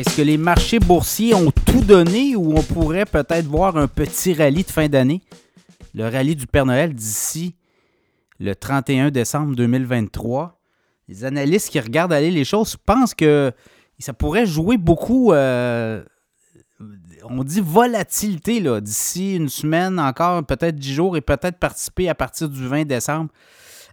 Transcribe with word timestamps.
Est-ce 0.00 0.16
que 0.16 0.22
les 0.22 0.38
marchés 0.38 0.78
boursiers 0.78 1.34
ont 1.34 1.50
tout 1.50 1.82
donné 1.82 2.34
ou 2.34 2.56
on 2.56 2.62
pourrait 2.62 3.04
peut-être 3.04 3.44
voir 3.44 3.76
un 3.76 3.86
petit 3.86 4.32
rallye 4.32 4.64
de 4.64 4.70
fin 4.70 4.88
d'année? 4.88 5.20
Le 5.92 6.08
rallye 6.08 6.34
du 6.34 6.46
Père 6.46 6.64
Noël 6.64 6.94
d'ici 6.94 7.54
le 8.38 8.54
31 8.54 9.10
décembre 9.10 9.54
2023. 9.54 10.58
Les 11.06 11.26
analystes 11.26 11.68
qui 11.68 11.78
regardent 11.78 12.14
aller 12.14 12.30
les 12.30 12.46
choses 12.46 12.78
pensent 12.78 13.12
que 13.12 13.52
ça 13.98 14.14
pourrait 14.14 14.46
jouer 14.46 14.78
beaucoup. 14.78 15.34
Euh, 15.34 16.02
on 17.24 17.44
dit 17.44 17.60
volatilité 17.60 18.62
d'ici 18.80 19.36
une 19.36 19.50
semaine, 19.50 20.00
encore 20.00 20.46
peut-être 20.46 20.76
10 20.76 20.94
jours, 20.94 21.16
et 21.18 21.20
peut-être 21.20 21.58
participer 21.58 22.08
à 22.08 22.14
partir 22.14 22.48
du 22.48 22.66
20 22.66 22.86
décembre 22.86 23.28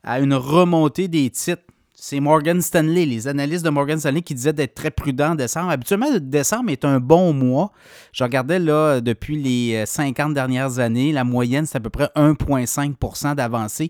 à 0.04 0.22
une 0.22 0.36
remontée 0.36 1.10
des 1.10 1.30
titres 1.30 1.64
c'est 2.00 2.20
Morgan 2.20 2.62
Stanley, 2.62 3.08
les 3.08 3.28
analystes 3.28 3.66
de 3.66 3.72
Morgan 3.72 4.00
Stanley 4.00 4.22
qui 4.22 4.36
disaient 4.36 4.54
d'être 4.54 4.76
très 4.76 4.92
prudent 4.92 5.32
en 5.32 5.36
décembre. 5.36 5.72
Habituellement, 5.72 6.06
décembre 6.22 6.70
est 6.70 6.86
un 6.86 7.00
bon 7.00 7.34
mois. 7.34 7.72
Je 8.14 8.24
regardais 8.24 8.60
là, 8.60 9.02
depuis 9.02 9.42
les 9.42 9.84
50 9.84 10.30
euh, 10.30 10.34
dernières 10.36 10.78
années, 10.78 11.12
la 11.12 11.24
moyenne, 11.24 11.66
c'est 11.66 11.78
à 11.78 11.80
peu 11.80 11.90
près 11.90 12.08
1,5% 12.16 13.34
d'avancée. 13.34 13.90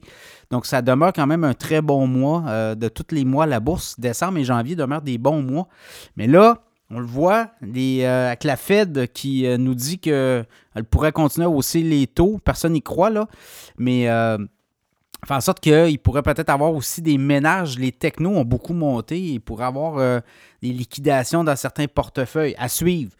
Donc, 0.51 0.65
ça 0.65 0.81
demeure 0.81 1.11
quand 1.11 1.27
même 1.27 1.43
un 1.43 1.53
très 1.53 1.81
bon 1.81 2.07
mois. 2.07 2.45
Euh, 2.47 2.75
de 2.75 2.87
tous 2.87 3.13
les 3.13 3.25
mois, 3.25 3.45
la 3.45 3.59
bourse, 3.59 3.99
décembre 3.99 4.37
et 4.37 4.45
janvier 4.45 4.77
demeurent 4.77 5.01
des 5.01 5.17
bons 5.17 5.41
mois. 5.41 5.67
Mais 6.15 6.27
là, 6.27 6.63
on 6.89 6.99
le 6.99 7.05
voit, 7.05 7.51
euh, 7.61 8.27
avec 8.27 8.45
la 8.45 8.55
Fed 8.55 9.11
qui 9.11 9.45
nous 9.59 9.75
dit 9.75 9.99
qu'elle 9.99 10.45
pourrait 10.89 11.11
continuer 11.11 11.45
à 11.45 11.49
hausser 11.49 11.81
les 11.81 12.07
taux. 12.07 12.39
Personne 12.45 12.71
n'y 12.71 12.81
croit, 12.81 13.09
là. 13.09 13.27
Mais 13.77 14.07
fait 15.25 15.33
en 15.33 15.41
sorte 15.41 15.59
qu'il 15.59 15.99
pourrait 15.99 16.21
peut-être 16.21 16.49
avoir 16.49 16.73
aussi 16.73 17.01
des 17.01 17.17
ménages. 17.17 17.79
Les 17.79 17.91
technos 17.91 18.35
ont 18.35 18.45
beaucoup 18.45 18.73
monté. 18.73 19.19
Il 19.19 19.39
pourrait 19.39 19.65
avoir 19.65 19.97
euh, 19.97 20.19
des 20.61 20.69
liquidations 20.69 21.43
dans 21.43 21.55
certains 21.55 21.87
portefeuilles 21.87 22.55
à 22.57 22.69
suivre. 22.69 23.11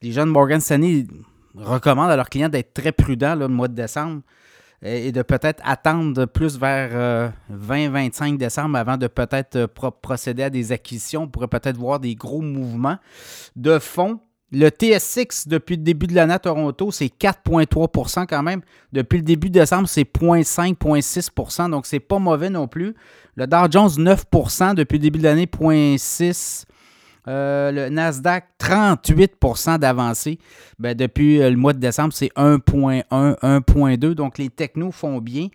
Les 0.00 0.12
jeunes 0.12 0.30
Morgan 0.30 0.60
Stanley 0.60 1.06
recommandent 1.54 2.10
à 2.10 2.16
leurs 2.16 2.30
clients 2.30 2.48
d'être 2.48 2.72
très 2.72 2.92
prudents 2.92 3.34
le 3.34 3.48
mois 3.48 3.68
de 3.68 3.74
décembre 3.74 4.22
et 4.82 5.12
de 5.12 5.22
peut-être 5.22 5.62
attendre 5.64 6.24
plus 6.24 6.58
vers 6.58 7.32
20-25 7.52 8.34
euh, 8.34 8.36
décembre 8.36 8.76
avant 8.78 8.96
de 8.96 9.06
peut-être 9.06 9.56
euh, 9.56 9.90
procéder 10.00 10.42
à 10.42 10.50
des 10.50 10.72
acquisitions. 10.72 11.22
On 11.22 11.28
pourrait 11.28 11.48
peut-être 11.48 11.76
voir 11.76 12.00
des 12.00 12.14
gros 12.14 12.40
mouvements 12.40 12.98
de 13.54 13.78
fonds 13.78 14.18
le 14.52 14.68
TSX, 14.68 15.48
depuis 15.48 15.76
le 15.76 15.82
début 15.82 16.06
de 16.06 16.14
l'année 16.14 16.34
à 16.34 16.38
Toronto, 16.38 16.90
c'est 16.90 17.06
4,3% 17.06 18.26
quand 18.26 18.42
même. 18.42 18.60
Depuis 18.92 19.16
le 19.16 19.24
début 19.24 19.48
de 19.48 19.54
décembre, 19.54 19.88
c'est 19.88 20.02
0,5, 20.02 20.76
0,6% 20.76 21.70
donc 21.70 21.86
c'est 21.86 22.00
pas 22.00 22.18
mauvais 22.18 22.50
non 22.50 22.68
plus. 22.68 22.94
Le 23.34 23.46
Dow 23.46 23.70
Jones, 23.70 23.88
9% 23.88 24.74
depuis 24.74 24.98
le 24.98 25.02
début 25.02 25.18
de 25.18 25.24
l'année, 25.24 25.46
0,6 25.46 26.66
euh, 27.28 27.70
le 27.70 27.88
Nasdaq, 27.88 28.46
38% 28.58 29.78
d'avancée. 29.78 30.38
Ben, 30.78 30.96
depuis 30.96 31.40
euh, 31.40 31.50
le 31.50 31.56
mois 31.56 31.72
de 31.72 31.78
décembre, 31.78 32.12
c'est 32.12 32.32
1,1, 32.36 33.04
1,2. 33.08 34.14
Donc, 34.14 34.38
les 34.38 34.50
technos 34.50 34.90
font 34.90 35.18
bien. 35.18 35.48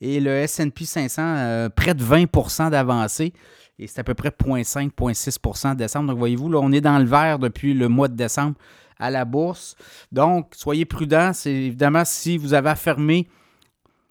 Et 0.00 0.20
le 0.20 0.46
SP 0.46 0.84
500, 0.84 1.22
euh, 1.22 1.68
près 1.70 1.94
de 1.94 2.04
20% 2.04 2.70
d'avancée 2.70 3.32
et 3.78 3.86
c'est 3.86 4.00
à 4.00 4.04
peu 4.04 4.14
près 4.14 4.28
0,5, 4.28 4.90
0,6% 4.92 5.74
décembre. 5.74 6.08
Donc, 6.08 6.18
voyez-vous, 6.18 6.48
là, 6.48 6.60
on 6.62 6.70
est 6.72 6.80
dans 6.80 6.98
le 6.98 7.04
vert 7.04 7.38
depuis 7.38 7.74
le 7.74 7.88
mois 7.88 8.08
de 8.08 8.14
décembre 8.14 8.54
à 8.98 9.10
la 9.10 9.24
bourse. 9.24 9.74
Donc, 10.12 10.52
soyez 10.54 10.84
prudents. 10.84 11.32
C'est 11.32 11.52
évidemment 11.52 12.04
si 12.04 12.38
vous 12.38 12.54
avez 12.54 12.74
fermé, 12.76 13.28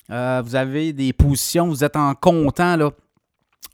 euh, 0.09 0.41
vous 0.43 0.55
avez 0.55 0.91
des 0.91 1.13
positions, 1.13 1.67
vous 1.67 1.83
êtes 1.83 1.95
en 1.95 2.13
comptant, 2.13 2.75
là, 2.75 2.91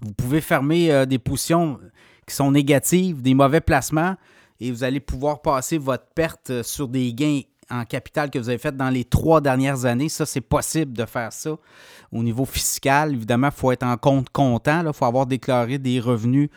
vous 0.01 0.13
pouvez 0.13 0.41
fermer 0.41 0.91
euh, 0.91 1.05
des 1.05 1.19
positions 1.19 1.79
qui 2.25 2.35
sont 2.35 2.51
négatives, 2.51 3.21
des 3.21 3.33
mauvais 3.33 3.59
placements, 3.59 4.15
et 4.59 4.71
vous 4.71 4.83
allez 4.83 4.99
pouvoir 4.99 5.41
passer 5.41 5.77
votre 5.77 6.05
perte 6.13 6.61
sur 6.61 6.87
des 6.87 7.13
gains 7.13 7.41
en 7.69 7.85
capital 7.85 8.29
que 8.29 8.39
vous 8.39 8.49
avez 8.49 8.57
fait 8.57 8.75
dans 8.75 8.89
les 8.89 9.03
trois 9.03 9.41
dernières 9.41 9.85
années. 9.85 10.09
Ça, 10.09 10.25
c'est 10.25 10.41
possible 10.41 10.93
de 10.93 11.05
faire 11.05 11.31
ça 11.31 11.51
au 12.11 12.23
niveau 12.23 12.45
fiscal. 12.45 13.13
Évidemment, 13.13 13.47
il 13.47 13.59
faut 13.59 13.71
être 13.71 13.83
en 13.83 13.97
compte 13.97 14.29
comptant. 14.29 14.83
Il 14.85 14.93
faut 14.93 15.05
avoir 15.05 15.25
déclaré 15.25 15.77
des 15.77 15.99
revenus 15.99 16.49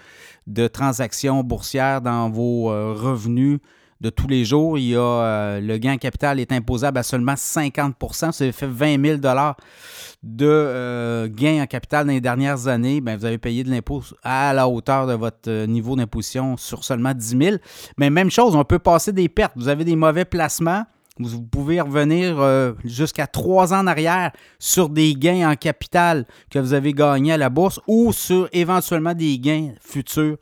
de 0.46 0.66
transactions 0.66 1.42
boursières 1.42 2.00
dans 2.00 2.30
vos 2.30 2.70
euh, 2.70 2.94
revenus 2.94 3.60
de 4.00 4.10
tous 4.10 4.26
les 4.26 4.44
jours. 4.44 4.78
Il 4.78 4.88
y 4.88 4.96
a, 4.96 5.00
euh, 5.00 5.60
le 5.60 5.78
gain 5.78 5.94
en 5.94 5.98
capital 5.98 6.40
est 6.40 6.50
imposable 6.50 6.98
à 6.98 7.02
seulement 7.04 7.36
50 7.36 7.94
Si 8.10 8.24
vous 8.24 8.42
avez 8.42 8.52
fait 8.52 8.66
20 8.66 9.04
000 9.04 9.18
de 9.18 10.44
euh, 10.44 11.28
gain 11.28 11.62
en 11.62 11.66
capital 11.66 12.06
dans 12.06 12.12
les 12.12 12.20
dernières 12.20 12.66
années, 12.66 13.00
bien, 13.00 13.16
vous 13.16 13.24
avez 13.24 13.38
payé 13.38 13.62
de 13.62 13.70
l'impôt 13.70 14.02
à 14.24 14.52
la 14.52 14.68
hauteur 14.68 15.06
de 15.06 15.14
votre 15.14 15.66
niveau 15.66 15.94
d'imposition 15.94 16.56
sur 16.56 16.82
seulement 16.82 17.14
10 17.14 17.38
000 17.38 17.56
Mais 17.96 18.10
même 18.10 18.30
chose, 18.30 18.56
on 18.56 18.64
peut 18.64 18.80
passer 18.80 19.12
des 19.12 19.28
pertes. 19.28 19.52
Vous 19.54 19.68
avez 19.68 19.84
des 19.84 19.96
mauvais 19.96 20.24
placements 20.24 20.84
vous 21.18 21.42
pouvez 21.42 21.78
revenir 21.80 22.40
euh, 22.40 22.72
jusqu'à 22.84 23.26
trois 23.26 23.74
ans 23.74 23.80
en 23.80 23.86
arrière 23.86 24.32
sur 24.58 24.88
des 24.88 25.14
gains 25.14 25.50
en 25.50 25.56
capital 25.56 26.26
que 26.50 26.58
vous 26.58 26.72
avez 26.72 26.94
gagnés 26.94 27.34
à 27.34 27.36
la 27.36 27.50
bourse 27.50 27.80
ou 27.86 28.12
sur 28.12 28.48
éventuellement 28.52 29.12
des 29.12 29.38
gains 29.38 29.72
futurs. 29.80 30.38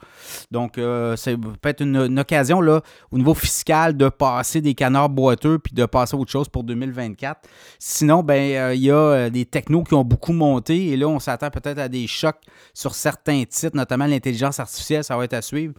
Donc, 0.53 0.79
euh, 0.79 1.17
c'est 1.17 1.37
peut-être 1.37 1.83
une, 1.83 2.21
occasion 2.21 2.61
là, 2.61 2.83
au 3.11 3.19
niveau 3.19 3.35
fiscal 3.35 3.97
de 3.97 4.09
passer 4.09 4.61
des 4.61 4.75
canards 4.75 5.09
boiteux 5.09 5.59
puis 5.59 5.75
de 5.75 5.85
passer 5.87 6.15
à 6.17 6.21
autre 6.21 6.31
chose 6.31 6.49
pour 6.49 6.63
2024. 6.63 7.41
Sinon, 7.81 8.23
ben, 8.23 8.53
euh, 8.55 8.75
il 8.75 8.83
y 8.83 8.93
a 8.93 9.29
des 9.29 9.47
technos 9.47 9.83
qui 9.83 9.95
ont 9.95 10.05
beaucoup 10.05 10.33
monté 10.33 10.89
et 10.89 10.97
là, 10.97 11.09
on 11.09 11.19
s'attend 11.19 11.51
peut-être 11.51 11.79
à 11.79 11.89
des 11.89 12.07
chocs 12.07 12.41
sur 12.75 12.95
certains 12.95 13.43
titres, 13.45 13.77
notamment 13.77 14.07
l'intelligence 14.07 14.61
artificielle, 14.61 15.03
ça 15.03 15.17
va 15.17 15.25
être 15.25 15.35
à 15.35 15.43
suivre. 15.43 15.75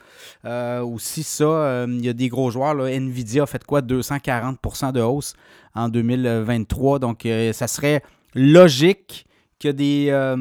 aussi, 0.83 1.23
ça, 1.23 1.85
il 1.87 2.05
y 2.05 2.09
a 2.09 2.13
des 2.13 2.27
gros 2.27 2.51
joueurs. 2.51 2.75
Nvidia 2.81 3.43
a 3.43 3.45
fait 3.45 3.63
quoi? 3.63 3.81
240 3.81 4.59
de 4.91 5.01
hausse 5.01 5.33
en 5.75 5.89
2023. 5.89 6.99
Donc, 6.99 7.25
euh, 7.25 7.53
ça 7.53 7.67
serait 7.67 8.01
logique 8.33 9.25
que 9.59 9.69
des, 9.69 10.07
euh, 10.09 10.37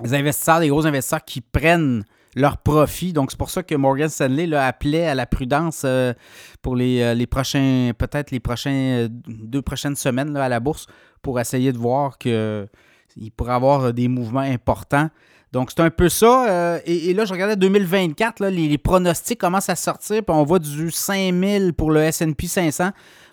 investisseurs, 0.00 0.60
des 0.60 0.68
gros 0.68 0.86
investisseurs 0.86 1.24
qui 1.24 1.40
prennent 1.40 2.04
leurs 2.36 2.58
profits. 2.58 3.12
Donc, 3.12 3.30
c'est 3.30 3.38
pour 3.38 3.50
ça 3.50 3.62
que 3.62 3.74
Morgan 3.74 4.08
Stanley 4.08 4.54
appelait 4.54 5.06
à 5.06 5.14
la 5.14 5.26
prudence 5.26 5.82
euh, 5.84 6.12
pour 6.60 6.76
les, 6.76 7.26
prochains, 7.26 7.92
peut-être 7.96 8.30
les 8.30 8.40
prochains, 8.40 9.08
deux 9.10 9.62
prochaines 9.62 9.96
semaines 9.96 10.36
à 10.36 10.48
la 10.48 10.60
bourse 10.60 10.86
pour 11.22 11.40
essayer 11.40 11.72
de 11.72 11.78
voir 11.78 12.18
qu'il 13.08 13.30
pourrait 13.32 13.54
avoir 13.54 13.92
des 13.92 14.08
mouvements 14.08 14.40
importants. 14.40 15.08
Donc, 15.52 15.70
c'est 15.70 15.80
un 15.80 15.90
peu 15.90 16.08
ça. 16.10 16.78
et, 16.84 17.14
là, 17.14 17.24
je 17.24 17.32
regardais 17.32 17.56
2024, 17.56 18.44
les, 18.44 18.68
les, 18.68 18.78
pronostics 18.78 19.38
commencent 19.38 19.70
à 19.70 19.76
sortir, 19.76 20.22
puis 20.22 20.36
on 20.36 20.44
voit 20.44 20.58
du 20.58 20.90
5000 20.90 21.72
pour 21.72 21.90
le 21.90 22.10
SP 22.12 22.44
500. 22.44 22.90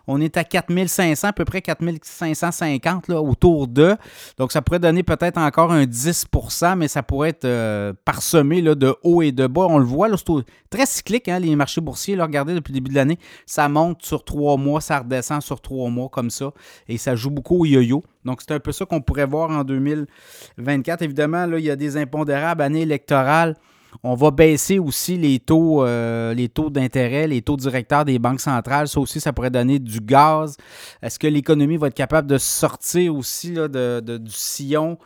On 0.08 0.22
est 0.22 0.38
à 0.38 0.44
4500, 0.44 1.28
à 1.28 1.34
peu 1.34 1.46
près 1.46 1.62
4550 1.62 3.08
là, 3.08 3.22
autour 3.22 3.68
de. 3.68 3.96
Donc, 4.38 4.52
ça 4.52 4.62
pourrait 4.62 4.80
donner 4.80 5.04
peut-être 5.04 5.38
encore 5.38 5.72
un 5.72 5.86
10% 5.86 6.76
mais 6.78 6.88
ça 6.88 7.04
pourrait 7.04 7.30
être 7.30 7.46
euh, 7.46 7.94
parsemé 8.06 8.62
là, 8.62 8.76
de 8.76 8.96
haut 9.04 9.22
et 9.22 9.32
de 9.32 9.48
bas. 9.48 9.66
On 9.68 9.80
le 9.80 9.86
voit, 9.86 10.08
c'est 10.16 10.46
très 10.70 10.86
cyclique, 10.86 11.28
hein, 11.28 11.40
les 11.40 11.56
marchés 11.56 11.82
boursiers. 11.82 12.16
Là, 12.16 12.26
regardez, 12.26 12.54
depuis 12.54 12.72
le 12.72 12.76
début 12.76 12.92
de 12.92 12.96
l'année, 12.96 13.18
ça 13.46 13.68
monte 13.68 14.04
sur 14.04 14.24
trois 14.24 14.58
mois, 14.58 14.82
ça 14.82 15.00
redescend 15.00 15.42
sur 15.42 15.60
trois 15.60 15.90
mois 15.90 16.10
comme 16.10 16.30
ça. 16.30 16.52
Et 16.88 16.98
ça 16.98 17.16
joue 17.16 17.32
beaucoup 17.32 17.62
au 17.62 17.66
yo-yo. 17.66 18.04
Donc, 18.26 18.42
c'est 18.42 18.54
un 18.54 18.60
peu 18.60 18.72
ça 18.72 18.86
qu'on 18.86 19.02
pourrait 19.02 19.26
voir 19.26 19.52
en 19.52 19.64
2024. 19.64 21.04
Évidemment, 21.04 21.46
là, 21.46 21.60
il 21.60 21.66
y 21.66 21.70
a 21.70 21.76
des 21.76 21.98
impondérables, 21.98 22.62
année 22.62 22.82
électorale. 22.82 23.56
On 24.04 24.16
va 24.16 24.32
baisser 24.32 24.80
aussi 24.80 25.18
les 25.18 25.40
taux, 25.40 25.84
euh, 25.84 26.34
les 26.34 26.50
taux 26.50 26.70
d'intérêt, 26.70 27.28
les 27.28 27.42
taux 27.42 27.56
directeurs 27.56 28.06
des 28.06 28.20
banques 28.20 28.42
centrales. 28.42 28.88
Ça 28.88 29.00
aussi, 29.00 29.20
ça 29.20 29.32
pourrait 29.32 29.52
donner 29.52 29.80
du 29.80 30.00
gaz. 30.00 30.58
Est-ce 31.02 31.18
que 31.18 31.28
l'économie 31.28 31.78
va 31.78 31.88
être 31.88 31.94
capable 31.96 32.28
de 32.28 32.38
sortir 32.38 33.16
aussi 33.16 33.54
de, 33.54 34.18
du 34.18 34.32
sillon? 34.32 34.98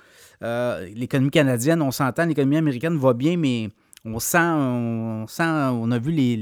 Euh, 0.41 0.87
l'économie 0.95 1.31
canadienne, 1.31 1.81
on 1.81 1.91
s'entend, 1.91 2.25
l'économie 2.25 2.57
américaine 2.57 2.97
va 2.97 3.13
bien, 3.13 3.35
mais 3.37 3.69
on 4.05 4.19
sent, 4.19 4.37
on 4.39 5.91
a 5.91 5.99
vu 5.99 6.11
les, 6.11 6.37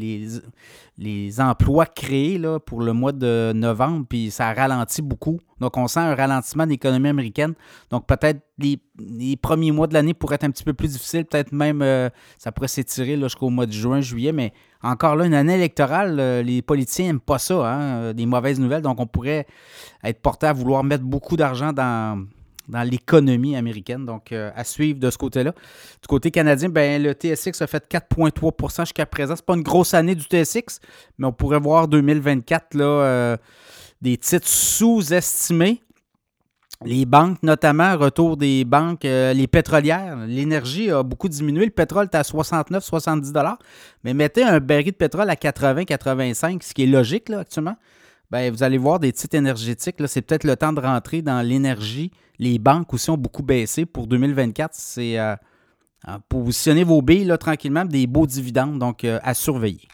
les, 0.98 1.42
emplois 1.42 1.86
créés 1.86 2.39
pour 2.65 2.81
le 2.81 2.94
mois 2.94 3.12
de 3.12 3.51
novembre, 3.56 4.06
puis 4.07 4.30
ça 4.31 4.54
ralentit 4.54 5.01
beaucoup. 5.01 5.39
Donc, 5.59 5.75
on 5.75 5.88
sent 5.88 6.00
un 6.00 6.13
ralentissement 6.13 6.65
de 6.65 6.71
l'économie 6.71 7.09
américaine. 7.09 7.56
Donc, 7.89 8.06
peut-être 8.06 8.42
les, 8.59 8.80
premiers 9.38 9.71
mois 9.71 9.88
de 9.88 9.94
l'année 9.94 10.13
pourraient 10.13 10.36
être 10.36 10.44
un 10.44 10.51
petit 10.51 10.63
peu 10.63 10.74
plus 10.74 10.94
difficiles. 10.94 11.25
Peut-être 11.25 11.51
même, 11.51 11.81
euh, 11.81 12.09
ça 12.38 12.51
pourrait 12.51 12.68
s'étirer 12.68 13.19
jusqu'au 13.19 13.50
mois 13.50 13.65
de 13.65 13.71
juin, 13.71 14.01
juillet. 14.01 14.31
Mais 14.31 14.54
encore 14.83 15.15
là, 15.15 15.25
une 15.25 15.33
année 15.33 15.56
électorale, 15.56 16.19
euh, 16.19 16.44
les 16.44 16.62
politiciens 16.62 17.07
n'aiment 17.07 17.19
pas 17.19 17.39
ça, 17.39 17.56
hein, 17.56 17.81
euh, 17.81 18.13
des 18.13 18.27
mauvaises 18.27 18.59
nouvelles. 18.59 18.83
Donc, 18.83 19.00
on 19.00 19.07
pourrait 19.07 19.48
être 20.04 20.21
porté 20.21 20.45
à 20.45 20.54
vouloir 20.54 20.83
mettre 20.83 21.04
beaucoup 21.04 21.38
d'argent 21.38 21.74
dans, 21.74 22.24
dans 22.68 22.84
l'économie 22.84 23.56
américaine. 23.56 24.06
Donc, 24.06 24.31
euh, 24.31 24.52
à 24.56 24.64
suivre 24.64 25.00
de 25.00 25.10
ce 25.10 25.18
côté-là. 25.18 25.54
Du 26.02 26.08
côté 26.08 26.31
canadien, 26.31 26.69
ben, 26.69 27.02
le 27.02 27.14
TSX 27.14 27.62
a 27.62 27.68
fait 27.68 27.88
4,3% 27.90 28.81
jusqu'à 28.81 29.06
présent. 29.06 29.36
Ce 29.36 29.42
n'est 29.42 29.46
pas 29.46 29.56
une 29.56 29.64
grosse 29.64 29.94
année 29.94 30.16
du 30.16 30.24
TSX, 30.24 30.80
mais 31.18 31.28
on 31.28 31.34
pourrait 31.34 31.60
voir 31.60 31.88
2024 31.88 32.74
là, 32.75 32.86
euh, 32.86 33.38
des 34.02 34.18
titres 34.18 34.48
sous-estimés. 34.48 35.81
Les 36.86 37.06
banques, 37.06 37.42
notamment, 37.42 37.98
retour 37.98 38.38
des 38.38 38.64
banques, 38.64 39.04
euh, 39.04 39.34
les 39.34 39.48
pétrolières, 39.48 40.16
l'énergie 40.28 40.92
a 40.92 41.02
beaucoup 41.02 41.28
diminué. 41.28 41.66
Le 41.66 41.72
pétrole 41.72 42.08
est 42.12 42.16
à 42.16 42.22
69-70 42.22 43.34
Mais 44.04 44.14
mettez 44.14 44.44
un 44.44 44.60
baril 44.60 44.92
de 44.92 44.92
pétrole 44.92 45.28
à 45.28 45.34
80-85, 45.34 46.62
ce 46.62 46.75
qui 46.75 46.84
est 46.84 46.88
logique 46.88 47.30
là, 47.30 47.40
actuellement. 47.40 47.78
Ben, 48.29 48.51
vous 48.51 48.63
allez 48.63 48.77
voir 48.77 49.00
des 49.00 49.13
titres 49.13 49.38
énergétiques. 49.38 49.95
C'est 50.07 50.21
peut-être 50.21 50.44
le 50.44 50.56
temps 50.57 50.74
de 50.74 50.81
rentrer 50.81 51.21
dans 51.21 51.41
l'énergie. 51.41 52.12
Les 52.39 52.59
banques 52.59 52.94
aussi 52.94 53.09
ont 53.09 53.18
beaucoup 53.18 53.44
baissé. 53.44 53.85
Pour 53.85 54.07
2024, 54.07 54.71
c'est 54.74 55.18
euh, 55.18 55.35
positionner 56.27 56.83
vos 56.83 57.01
billes 57.01 57.25
là, 57.25 57.38
tranquillement, 57.38 57.85
des 57.85 58.06
beaux 58.06 58.27
dividendes, 58.27 58.79
donc 58.79 59.03
euh, 59.03 59.19
à 59.24 59.33
surveiller. 59.33 59.88